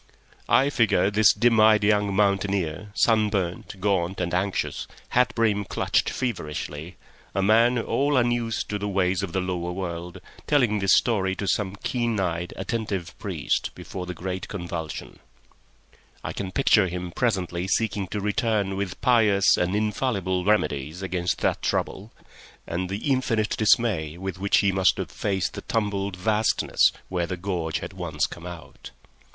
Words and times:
I 0.49 0.71
figure 0.71 1.11
this 1.11 1.31
dim 1.31 1.59
eyed 1.59 1.83
young 1.83 2.15
mountaineer, 2.15 2.89
sunburnt, 2.95 3.79
gaunt, 3.79 4.19
and 4.19 4.33
anxious, 4.33 4.87
hat 5.09 5.35
brim 5.35 5.63
clutched 5.63 6.09
feverishly, 6.09 6.95
a 7.35 7.43
man 7.43 7.77
all 7.77 8.17
unused 8.17 8.67
to 8.69 8.79
the 8.79 8.87
ways 8.87 9.21
of 9.21 9.31
the 9.31 9.39
lower 9.41 9.71
world, 9.71 10.19
telling 10.47 10.79
this 10.79 10.95
story 10.97 11.35
to 11.35 11.47
some 11.47 11.75
keen 11.83 12.19
eyed, 12.19 12.51
attentive 12.55 13.15
priest 13.19 13.75
before 13.75 14.07
the 14.07 14.15
great 14.15 14.47
convulsion; 14.47 15.19
I 16.23 16.33
can 16.33 16.51
picture 16.51 16.87
him 16.87 17.11
presently 17.11 17.67
seeking 17.67 18.07
to 18.07 18.19
return 18.19 18.75
with 18.75 19.01
pious 19.01 19.55
and 19.55 19.75
infallible 19.75 20.43
remedies 20.45 21.03
against 21.03 21.41
that 21.41 21.61
trouble, 21.61 22.11
and 22.65 22.89
the 22.89 23.11
infinite 23.11 23.49
dismay 23.55 24.17
with 24.17 24.39
which 24.39 24.61
he 24.61 24.71
must 24.71 24.97
have 24.97 25.11
faced 25.11 25.53
the 25.53 25.61
tumbled 25.61 26.15
vastness 26.15 26.91
where 27.07 27.27
the 27.27 27.37
gorge 27.37 27.81
had 27.81 27.93
once 27.93 28.25
come 28.25 28.47
out. 28.47 28.89